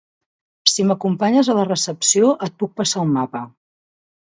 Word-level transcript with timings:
Si 0.71 0.85
m'acompanyes 0.91 1.51
a 1.51 1.57
la 1.59 1.67
recepció 1.69 2.33
et 2.49 2.57
puc 2.65 2.75
passar 2.83 3.07
un 3.07 3.15
mapa. 3.21 3.45